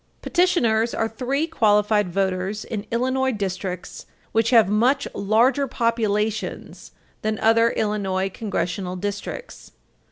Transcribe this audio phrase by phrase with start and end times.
[0.23, 6.89] These are three qualified voters in Illinois districts which have much larger populations
[7.21, 9.73] than other Illinois Congressional districts.